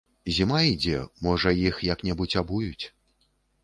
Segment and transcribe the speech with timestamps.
[0.37, 2.85] Зіма ідзе, можа, іх як-небудзь абуюць.